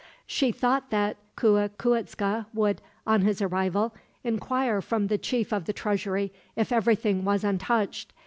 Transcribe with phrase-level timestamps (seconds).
[0.25, 3.93] "She thought that Cuicuitzca would, on his arrival,
[4.23, 8.11] inquire from the chief of the treasury if everything was untouched.